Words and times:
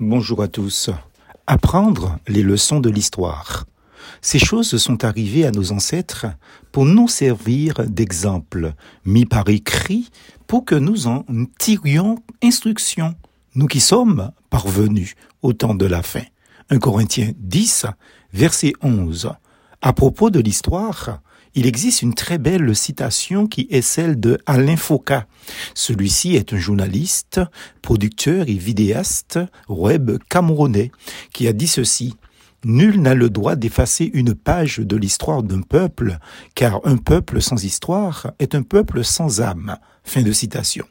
Bonjour 0.00 0.42
à 0.42 0.46
tous. 0.46 0.90
Apprendre 1.48 2.20
les 2.28 2.44
leçons 2.44 2.78
de 2.78 2.88
l'histoire. 2.88 3.64
Ces 4.20 4.38
choses 4.38 4.76
sont 4.76 5.04
arrivées 5.04 5.44
à 5.44 5.50
nos 5.50 5.72
ancêtres 5.72 6.26
pour 6.70 6.84
nous 6.84 7.08
servir 7.08 7.74
d'exemple, 7.84 8.74
mis 9.04 9.26
par 9.26 9.48
écrit 9.48 10.08
pour 10.46 10.64
que 10.64 10.76
nous 10.76 11.08
en 11.08 11.24
tirions 11.58 12.22
instruction, 12.44 13.16
nous 13.56 13.66
qui 13.66 13.80
sommes 13.80 14.30
parvenus 14.50 15.16
au 15.42 15.52
temps 15.52 15.74
de 15.74 15.86
la 15.86 16.04
fin. 16.04 16.22
1 16.70 16.78
Corinthiens 16.78 17.32
10, 17.36 17.86
verset 18.32 18.74
11. 18.82 19.32
À 19.82 19.92
propos 19.92 20.30
de 20.30 20.38
l'histoire, 20.38 21.20
il 21.54 21.66
existe 21.66 22.02
une 22.02 22.14
très 22.14 22.38
belle 22.38 22.74
citation 22.74 23.46
qui 23.46 23.66
est 23.70 23.82
celle 23.82 24.20
de 24.20 24.38
Alain 24.46 24.76
Foucault. 24.76 25.22
Celui-ci 25.74 26.36
est 26.36 26.52
un 26.52 26.58
journaliste, 26.58 27.40
producteur 27.82 28.48
et 28.48 28.54
vidéaste 28.54 29.38
web 29.68 30.18
camerounais 30.28 30.90
qui 31.32 31.48
a 31.48 31.52
dit 31.52 31.66
ceci. 31.66 32.14
Nul 32.64 33.00
n'a 33.00 33.14
le 33.14 33.30
droit 33.30 33.54
d'effacer 33.54 34.10
une 34.14 34.34
page 34.34 34.78
de 34.78 34.96
l'histoire 34.96 35.44
d'un 35.44 35.60
peuple, 35.60 36.18
car 36.56 36.80
un 36.84 36.96
peuple 36.96 37.40
sans 37.40 37.64
histoire 37.64 38.32
est 38.40 38.54
un 38.54 38.62
peuple 38.62 39.04
sans 39.04 39.40
âme. 39.40 39.76
Fin 40.02 40.22
de 40.22 40.32
citation. 40.32 40.84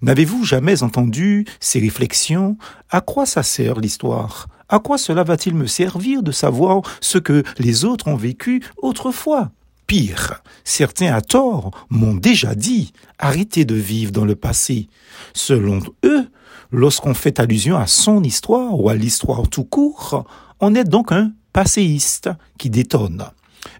N'avez-vous 0.00 0.44
jamais 0.44 0.82
entendu 0.82 1.44
ces 1.60 1.80
réflexions? 1.80 2.56
À 2.90 3.00
quoi 3.00 3.26
ça 3.26 3.42
sert 3.42 3.78
l'histoire? 3.78 4.48
À 4.68 4.78
quoi 4.78 4.96
cela 4.96 5.22
va-t-il 5.22 5.54
me 5.54 5.66
servir 5.66 6.22
de 6.22 6.32
savoir 6.32 6.82
ce 7.00 7.18
que 7.18 7.42
les 7.58 7.84
autres 7.84 8.08
ont 8.08 8.16
vécu 8.16 8.62
autrefois? 8.78 9.52
Pire, 9.92 10.42
certains 10.64 11.12
à 11.12 11.20
tort 11.20 11.70
m'ont 11.90 12.14
déjà 12.14 12.54
dit 12.54 12.94
arrêtez 13.18 13.66
de 13.66 13.74
vivre 13.74 14.10
dans 14.10 14.24
le 14.24 14.34
passé. 14.34 14.88
Selon 15.34 15.80
eux, 16.06 16.30
lorsqu'on 16.70 17.12
fait 17.12 17.38
allusion 17.38 17.76
à 17.76 17.86
son 17.86 18.22
histoire 18.22 18.80
ou 18.80 18.88
à 18.88 18.94
l'histoire 18.94 19.46
tout 19.50 19.64
court, 19.64 20.24
on 20.60 20.74
est 20.74 20.84
donc 20.84 21.12
un 21.12 21.32
passéiste 21.52 22.30
qui 22.56 22.70
détonne. 22.70 23.22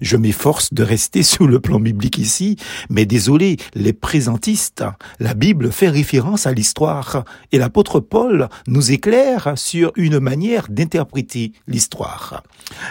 Je 0.01 0.17
m'efforce 0.17 0.73
de 0.73 0.83
rester 0.83 1.23
sur 1.23 1.47
le 1.47 1.61
plan 1.61 1.81
biblique 1.81 2.19
ici, 2.19 2.57
mais 2.91 3.07
désolé, 3.07 3.57
les 3.75 3.93
présentistes, 3.93 4.85
la 5.21 5.35
Bible 5.35 5.73
fait 5.73 5.89
référence 5.89 6.47
à 6.47 6.53
l'histoire 6.53 7.25
et 7.53 7.59
l'apôtre 7.59 8.01
Paul 8.01 8.49
nous 8.67 8.93
éclaire 8.93 9.53
sur 9.57 9.93
une 9.97 10.19
manière 10.19 10.69
d'interpréter 10.69 11.53
l'histoire. 11.67 12.43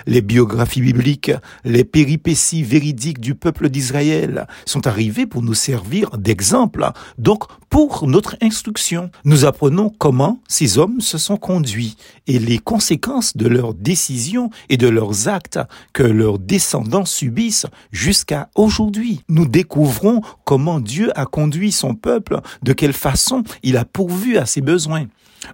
Les 0.06 0.22
biographies 0.22 0.82
bibliques, 0.82 1.32
les 1.64 1.84
péripéties 1.84 2.64
véridiques 2.64 3.20
du 3.20 3.36
peuple 3.36 3.70
d'Israël 3.70 4.48
sont 4.66 4.88
arrivées 4.88 5.26
pour 5.26 5.42
nous 5.42 5.54
servir 5.54 6.18
d'exemple, 6.18 6.90
donc 7.18 7.44
pour 7.70 8.08
notre 8.08 8.36
instruction. 8.42 9.10
Nous 9.24 9.46
apprenons 9.46 9.90
comment 9.90 10.42
ces 10.48 10.78
hommes 10.78 11.00
se 11.00 11.18
sont 11.18 11.38
conduits 11.38 11.96
et 12.28 12.38
les 12.38 12.60
conséquences 12.60 13.36
de 13.38 13.48
leurs 13.48 13.74
décisions 13.74 14.50
et 14.70 14.78
de 14.78 14.88
leurs 14.88 15.30
actes 15.30 15.60
que 15.94 16.04
leurs 16.04 16.38
descendants 16.38 16.81
subissent 17.06 17.68
jusqu'à 17.92 18.50
aujourd'hui. 18.56 19.24
Nous 19.30 19.48
découvrons 19.48 20.22
comment 20.44 20.80
Dieu 20.80 21.12
a 21.18 21.26
conduit 21.26 21.72
son 21.72 21.96
peuple, 21.96 22.40
de 22.64 22.74
quelle 22.74 22.94
façon 22.94 23.44
il 23.64 23.78
a 23.78 23.86
pourvu 23.86 24.38
à 24.38 24.46
ses 24.46 24.62
besoins. 24.62 25.06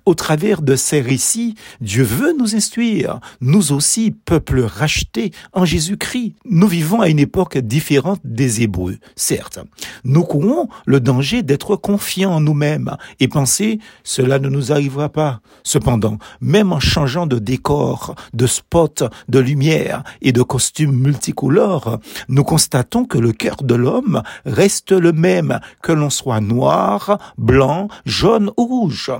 Au 0.05 0.13
travers 0.13 0.61
de 0.61 0.75
ces 0.75 1.01
récits, 1.01 1.55
Dieu 1.81 2.03
veut 2.03 2.33
nous 2.37 2.55
instruire, 2.55 3.19
nous 3.41 3.71
aussi, 3.71 4.11
peuple 4.11 4.61
racheté 4.61 5.31
en 5.53 5.65
Jésus-Christ. 5.65 6.35
Nous 6.45 6.67
vivons 6.67 7.01
à 7.01 7.09
une 7.09 7.19
époque 7.19 7.57
différente 7.57 8.21
des 8.23 8.61
Hébreux, 8.61 8.97
certes. 9.15 9.59
Nous 10.03 10.23
courons 10.23 10.69
le 10.85 10.99
danger 10.99 11.43
d'être 11.43 11.75
confiants 11.75 12.33
en 12.33 12.41
nous-mêmes 12.41 12.95
et 13.19 13.27
penser 13.27 13.79
cela 14.03 14.39
ne 14.39 14.49
nous 14.49 14.71
arrivera 14.71 15.09
pas. 15.09 15.41
Cependant, 15.63 16.17
même 16.41 16.73
en 16.73 16.79
changeant 16.79 17.27
de 17.27 17.39
décor, 17.39 18.15
de 18.33 18.47
spot, 18.47 19.03
de 19.27 19.39
lumière 19.39 20.03
et 20.21 20.31
de 20.31 20.41
costumes 20.41 20.95
multicolores, 20.95 21.99
nous 22.29 22.43
constatons 22.43 23.05
que 23.05 23.17
le 23.17 23.31
cœur 23.31 23.57
de 23.63 23.75
l'homme 23.75 24.21
reste 24.45 24.91
le 24.91 25.11
même, 25.11 25.59
que 25.81 25.91
l'on 25.91 26.09
soit 26.09 26.41
noir, 26.41 27.17
blanc, 27.37 27.87
jaune 28.05 28.51
ou 28.57 28.65
rouge. 28.65 29.11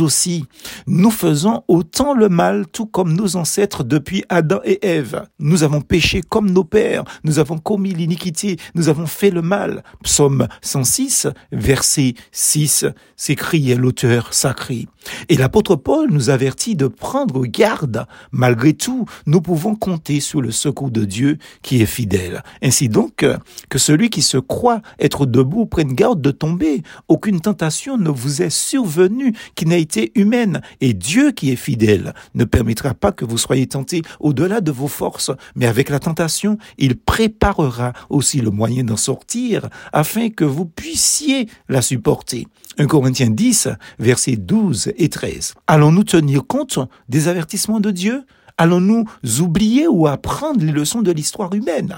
Aussi, 0.00 0.44
nous 0.86 1.10
faisons 1.10 1.62
autant 1.68 2.14
le 2.14 2.28
mal, 2.28 2.66
tout 2.66 2.86
comme 2.86 3.14
nos 3.14 3.36
ancêtres 3.36 3.84
depuis 3.84 4.24
Adam 4.28 4.60
et 4.64 4.86
Ève. 4.86 5.26
Nous 5.38 5.62
avons 5.62 5.80
péché 5.80 6.22
comme 6.22 6.50
nos 6.50 6.64
pères, 6.64 7.04
nous 7.24 7.38
avons 7.38 7.58
commis 7.58 7.92
l'iniquité, 7.92 8.56
nous 8.74 8.88
avons 8.88 9.06
fait 9.06 9.30
le 9.30 9.42
mal. 9.42 9.82
Psaume 10.02 10.48
106, 10.62 11.28
verset 11.52 12.14
6, 12.32 12.86
s'écriait 13.16 13.76
l'auteur 13.76 14.32
sacré. 14.32 14.86
Et 15.28 15.36
l'apôtre 15.36 15.76
Paul 15.76 16.10
nous 16.10 16.30
avertit 16.30 16.76
de 16.76 16.86
prendre 16.86 17.46
garde. 17.46 18.06
Malgré 18.32 18.74
tout, 18.74 19.06
nous 19.26 19.40
pouvons 19.40 19.74
compter 19.74 20.20
sur 20.20 20.40
le 20.40 20.50
secours 20.50 20.90
de 20.90 21.04
Dieu 21.04 21.38
qui 21.62 21.80
est 21.82 21.86
fidèle. 21.86 22.42
Ainsi 22.62 22.88
donc, 22.88 23.24
que 23.68 23.78
celui 23.78 24.10
qui 24.10 24.22
se 24.22 24.38
croit 24.38 24.82
être 24.98 25.26
debout 25.26 25.66
prenne 25.66 25.94
garde 25.94 26.20
de 26.20 26.30
tomber. 26.30 26.82
Aucune 27.08 27.40
tentation 27.40 27.96
ne 27.96 28.10
vous 28.10 28.42
est 28.42 28.50
survenue 28.50 29.32
qui 29.54 29.66
n'ait 29.66 29.86
humaine. 30.14 30.60
Et 30.80 30.94
Dieu 30.94 31.32
qui 31.32 31.50
est 31.50 31.56
fidèle 31.56 32.14
ne 32.34 32.44
permettra 32.44 32.94
pas 32.94 33.12
que 33.12 33.24
vous 33.24 33.38
soyez 33.38 33.66
tentés 33.66 34.02
au-delà 34.20 34.60
de 34.60 34.70
vos 34.70 34.88
forces, 34.88 35.30
mais 35.54 35.66
avec 35.66 35.88
la 35.88 35.98
tentation, 35.98 36.58
il 36.78 36.96
préparera 36.96 37.92
aussi 38.10 38.40
le 38.40 38.50
moyen 38.50 38.84
d'en 38.84 38.96
sortir 38.96 39.68
afin 39.92 40.30
que 40.30 40.44
vous 40.44 40.66
puissiez 40.66 41.48
la 41.68 41.82
supporter. 41.82 42.46
1 42.78 42.86
Corinthiens 42.86 43.30
10, 43.30 43.68
versets 43.98 44.36
12 44.36 44.92
et 44.96 45.08
13. 45.08 45.54
Allons-nous 45.66 46.04
tenir 46.04 46.46
compte 46.46 46.78
des 47.08 47.28
avertissements 47.28 47.80
de 47.80 47.90
Dieu? 47.90 48.24
Allons-nous 48.58 49.04
oublier 49.40 49.86
ou 49.86 50.06
apprendre 50.06 50.64
les 50.64 50.72
leçons 50.72 51.02
de 51.02 51.12
l'histoire 51.12 51.52
humaine? 51.52 51.94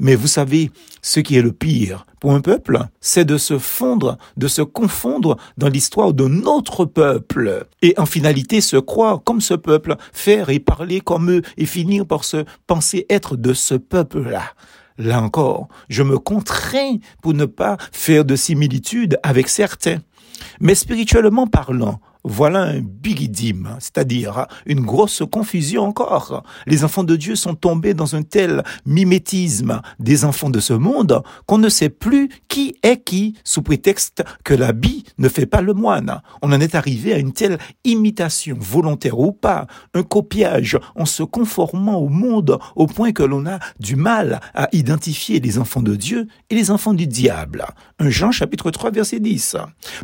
Mais 0.00 0.16
vous 0.16 0.26
savez, 0.26 0.72
ce 1.02 1.20
qui 1.20 1.36
est 1.36 1.42
le 1.42 1.52
pire 1.52 2.04
pour 2.18 2.32
un 2.32 2.40
peuple, 2.40 2.80
c'est 3.00 3.24
de 3.24 3.38
se 3.38 3.58
fondre, 3.58 4.18
de 4.36 4.48
se 4.48 4.62
confondre 4.62 5.36
dans 5.56 5.68
l'histoire 5.68 6.12
de 6.12 6.26
notre 6.26 6.84
peuple. 6.84 7.64
Et 7.80 7.94
en 7.96 8.06
finalité, 8.06 8.60
se 8.60 8.76
croire 8.76 9.22
comme 9.22 9.40
ce 9.40 9.54
peuple, 9.54 9.94
faire 10.12 10.50
et 10.50 10.58
parler 10.58 11.00
comme 11.00 11.30
eux, 11.30 11.42
et 11.56 11.66
finir 11.66 12.04
par 12.04 12.24
se 12.24 12.44
penser 12.66 13.06
être 13.08 13.36
de 13.36 13.54
ce 13.54 13.76
peuple-là. 13.76 14.42
Là 14.98 15.22
encore, 15.22 15.68
je 15.88 16.02
me 16.02 16.18
contrains 16.18 16.96
pour 17.22 17.34
ne 17.34 17.46
pas 17.46 17.76
faire 17.92 18.24
de 18.24 18.34
similitude 18.34 19.18
avec 19.22 19.48
certains. 19.48 19.98
Mais 20.60 20.74
spirituellement 20.74 21.46
parlant, 21.46 22.00
voilà 22.24 22.62
un 22.62 22.80
bigidim, 22.80 23.76
c'est-à-dire 23.78 24.46
une 24.66 24.80
grosse 24.80 25.22
confusion 25.30 25.84
encore. 25.84 26.42
Les 26.66 26.84
enfants 26.84 27.04
de 27.04 27.16
Dieu 27.16 27.34
sont 27.36 27.54
tombés 27.54 27.94
dans 27.94 28.14
un 28.14 28.22
tel 28.22 28.62
mimétisme 28.84 29.80
des 29.98 30.24
enfants 30.24 30.50
de 30.50 30.60
ce 30.60 30.72
monde 30.72 31.22
qu'on 31.46 31.58
ne 31.58 31.68
sait 31.68 31.88
plus 31.88 32.28
qui 32.48 32.76
est 32.82 33.02
qui 33.02 33.36
sous 33.44 33.62
prétexte 33.62 34.22
que 34.44 34.54
l'habit 34.54 35.04
ne 35.18 35.28
fait 35.28 35.46
pas 35.46 35.60
le 35.60 35.74
moine. 35.74 36.20
On 36.42 36.52
en 36.52 36.60
est 36.60 36.74
arrivé 36.74 37.12
à 37.12 37.18
une 37.18 37.32
telle 37.32 37.58
imitation, 37.84 38.56
volontaire 38.60 39.18
ou 39.18 39.32
pas, 39.32 39.66
un 39.94 40.02
copiage 40.02 40.78
en 40.96 41.06
se 41.06 41.22
conformant 41.22 41.98
au 41.98 42.08
monde 42.08 42.58
au 42.76 42.86
point 42.86 43.12
que 43.12 43.22
l'on 43.22 43.46
a 43.46 43.58
du 43.78 43.96
mal 43.96 44.40
à 44.54 44.68
identifier 44.72 45.40
les 45.40 45.58
enfants 45.58 45.82
de 45.82 45.96
Dieu 45.96 46.26
et 46.50 46.54
les 46.54 46.70
enfants 46.70 46.94
du 46.94 47.06
diable. 47.06 47.64
Jean 48.00 48.32
chapitre 48.32 48.70
3 48.70 48.90
verset 48.90 49.20
10. 49.20 49.56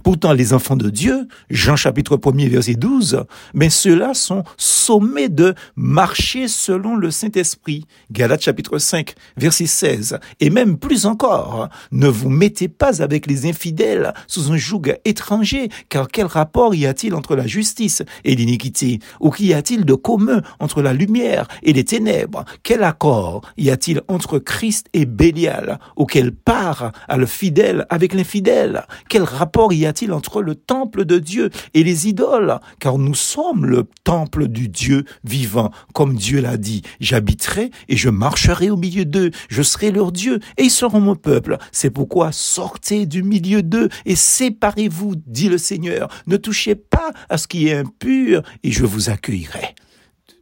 Pourtant 0.02 0.32
les 0.32 0.52
enfants 0.52 0.76
de 0.76 0.90
Dieu, 0.90 1.28
Jean 1.50 1.76
chapitre 1.76 2.05
chapitre 2.06 2.32
1 2.32 2.48
verset 2.48 2.74
12, 2.74 3.24
mais 3.54 3.70
ceux-là 3.70 4.14
sont 4.14 4.44
sommés 4.56 5.28
de 5.28 5.54
marcher 5.74 6.48
selon 6.48 6.96
le 6.96 7.10
Saint-Esprit. 7.10 7.86
Galates 8.10 8.42
chapitre 8.42 8.78
5, 8.78 9.14
verset 9.36 9.66
16. 9.66 10.18
Et 10.40 10.50
même 10.50 10.78
plus 10.78 11.06
encore, 11.06 11.68
ne 11.90 12.08
vous 12.08 12.30
mettez 12.30 12.68
pas 12.68 13.02
avec 13.02 13.26
les 13.26 13.48
infidèles 13.48 14.14
sous 14.26 14.52
un 14.52 14.56
joug 14.56 14.94
étranger, 15.04 15.68
car 15.88 16.08
quel 16.08 16.26
rapport 16.26 16.74
y 16.74 16.86
a-t-il 16.86 17.14
entre 17.14 17.34
la 17.34 17.46
justice 17.46 18.02
et 18.24 18.34
l'iniquité? 18.34 19.00
Ou 19.20 19.30
qu'y 19.30 19.52
a-t-il 19.52 19.84
de 19.84 19.94
commun 19.94 20.42
entre 20.60 20.82
la 20.82 20.92
lumière 20.92 21.48
et 21.62 21.72
les 21.72 21.84
ténèbres? 21.84 22.44
Quel 22.62 22.82
accord 22.82 23.42
y 23.56 23.70
a-t-il 23.70 24.02
entre 24.08 24.38
Christ 24.38 24.86
et 24.92 25.06
Bélial? 25.06 25.78
Ou 25.96 26.06
quelle 26.06 26.32
part 26.32 26.92
a 27.08 27.16
le 27.16 27.26
fidèle 27.26 27.86
avec 27.90 28.14
l'infidèle? 28.14 28.84
Quel 29.08 29.22
rapport 29.22 29.72
y 29.72 29.86
a-t-il 29.86 30.12
entre 30.12 30.42
le 30.42 30.54
temple 30.54 31.04
de 31.04 31.18
Dieu 31.18 31.50
et 31.74 31.82
les 31.82 31.95
idoles, 32.04 32.60
car 32.78 32.98
nous 32.98 33.14
sommes 33.14 33.64
le 33.66 33.84
temple 34.04 34.48
du 34.48 34.68
Dieu 34.68 35.04
vivant, 35.24 35.70
comme 35.94 36.14
Dieu 36.14 36.40
l'a 36.40 36.56
dit. 36.56 36.82
J'habiterai 37.00 37.70
et 37.88 37.96
je 37.96 38.08
marcherai 38.08 38.70
au 38.70 38.76
milieu 38.76 39.04
d'eux, 39.04 39.30
je 39.48 39.62
serai 39.62 39.90
leur 39.90 40.12
Dieu 40.12 40.40
et 40.58 40.64
ils 40.64 40.70
seront 40.70 41.00
mon 41.00 41.16
peuple. 41.16 41.58
C'est 41.72 41.90
pourquoi 41.90 42.32
sortez 42.32 43.06
du 43.06 43.22
milieu 43.22 43.62
d'eux 43.62 43.88
et 44.04 44.16
séparez-vous, 44.16 45.14
dit 45.26 45.48
le 45.48 45.58
Seigneur. 45.58 46.08
Ne 46.26 46.36
touchez 46.36 46.74
pas 46.74 47.10
à 47.28 47.38
ce 47.38 47.46
qui 47.46 47.68
est 47.68 47.76
impur 47.76 48.42
et 48.62 48.72
je 48.72 48.84
vous 48.84 49.10
accueillerai. 49.10 49.74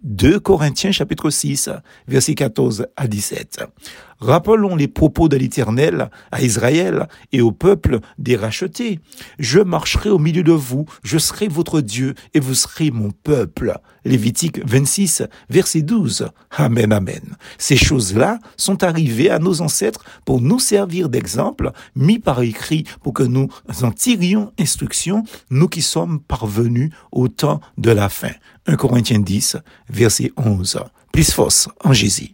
2 0.05 0.39
Corinthiens 0.39 0.93
chapitre 0.93 1.31
6, 1.31 1.71
verset 2.07 2.35
14 2.35 2.89
à 2.95 3.09
17. 3.09 3.65
Rappelons 4.19 4.77
les 4.77 4.87
propos 4.87 5.29
de 5.29 5.37
l'Éternel 5.37 6.11
à 6.31 6.43
Israël 6.43 7.09
et 7.33 7.41
au 7.41 7.53
peuple 7.53 8.01
des 8.19 8.37
rachetés. 8.37 9.01
Je 9.39 9.61
marcherai 9.61 10.11
au 10.11 10.19
milieu 10.19 10.43
de 10.43 10.53
vous, 10.53 10.85
je 11.03 11.17
serai 11.17 11.49
votre 11.49 11.81
Dieu 11.81 12.15
et 12.35 12.41
vous 12.41 12.55
serez 12.55 12.91
mon 12.91 13.11
peuple. 13.11 13.79
Lévitique 14.05 14.61
26, 14.67 15.23
verset 15.49 15.81
12. 15.81 16.29
Amen, 16.51 16.93
amen. 16.93 17.37
Ces 17.57 17.77
choses-là 17.77 18.39
sont 18.59 18.85
arrivées 18.85 19.31
à 19.31 19.39
nos 19.39 19.63
ancêtres 19.63 20.05
pour 20.27 20.43
nous 20.43 20.59
servir 20.59 21.09
d'exemple, 21.09 21.73
mis 21.97 22.19
par 22.19 22.43
écrit 22.43 22.85
pour 23.03 23.15
que 23.15 23.23
nous 23.23 23.49
en 23.83 23.91
tirions 23.91 24.53
instruction, 24.61 25.25
nous 25.49 25.69
qui 25.69 25.81
sommes 25.81 26.21
parvenus 26.21 26.91
au 27.11 27.29
temps 27.29 27.61
de 27.79 27.91
la 27.91 28.11
fin. 28.11 28.33
1 28.67 28.77
Corinthiens 28.77 29.21
10, 29.21 29.57
verset 29.89 30.33
11. 30.37 30.79
Plus 31.13 31.31
force 31.33 31.69
en 31.85 31.93
Jésus. 31.93 32.33